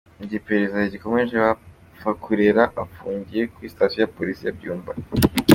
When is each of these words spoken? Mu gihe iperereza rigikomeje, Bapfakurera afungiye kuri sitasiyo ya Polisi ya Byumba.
Mu 0.17 0.23
gihe 0.27 0.39
iperereza 0.41 0.77
rigikomeje, 0.83 1.33
Bapfakurera 1.43 2.63
afungiye 2.83 3.43
kuri 3.51 3.71
sitasiyo 3.73 3.99
ya 4.03 4.11
Polisi 4.15 4.41
ya 4.47 4.55
Byumba. 4.57 4.91